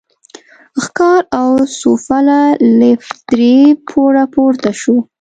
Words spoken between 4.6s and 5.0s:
شو.